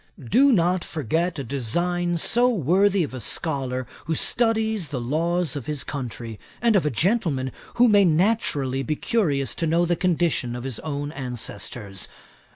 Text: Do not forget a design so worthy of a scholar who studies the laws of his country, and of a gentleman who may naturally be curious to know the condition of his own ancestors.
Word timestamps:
Do 0.27 0.51
not 0.51 0.83
forget 0.83 1.37
a 1.37 1.43
design 1.43 2.17
so 2.17 2.49
worthy 2.49 3.03
of 3.03 3.13
a 3.13 3.19
scholar 3.21 3.85
who 4.05 4.15
studies 4.15 4.89
the 4.89 4.99
laws 4.99 5.55
of 5.55 5.67
his 5.67 5.83
country, 5.83 6.39
and 6.59 6.75
of 6.75 6.87
a 6.87 6.89
gentleman 6.89 7.51
who 7.75 7.87
may 7.87 8.03
naturally 8.03 8.81
be 8.81 8.95
curious 8.95 9.53
to 9.53 9.67
know 9.67 9.85
the 9.85 9.95
condition 9.95 10.55
of 10.55 10.63
his 10.63 10.79
own 10.79 11.11
ancestors. 11.11 12.07